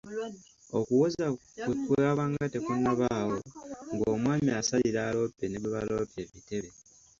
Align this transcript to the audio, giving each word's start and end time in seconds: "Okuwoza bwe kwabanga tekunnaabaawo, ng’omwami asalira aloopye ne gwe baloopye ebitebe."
"Okuwoza 0.79 1.25
bwe 1.33 1.75
kwabanga 1.85 2.43
tekunnaabaawo, 2.53 3.37
ng’omwami 3.93 4.49
asalira 4.59 4.99
aloopye 5.09 5.45
ne 5.47 5.57
gwe 5.59 5.71
baloopye 5.75 6.19
ebitebe." 6.25 6.69